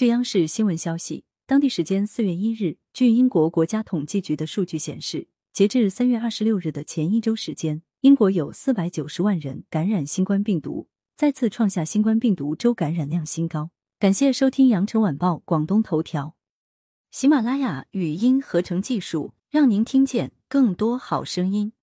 [0.00, 13.72] 据央视新闻消息当地时间四月一日据英国国家统计局的数据显示截至三月二十六日的前一周时间英国有四百九十万人感染新冠病毒再次创下新冠病毒周感染量新高。
[13.98, 16.34] 感谢收听羊城晚报广东头条。
[17.10, 21.74] 喜马拉雅语音合成技术让您听见更多好声音。